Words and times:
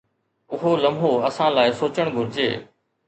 اهو 0.53 0.71
لمحو 0.83 1.11
اسان 1.27 1.49
لاءِ 1.59 1.69
سوچڻ 1.83 2.07
گهرجي. 2.17 2.49